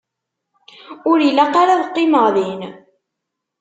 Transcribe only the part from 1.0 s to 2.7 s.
Ur ilaq ara ad qqimeɣ din.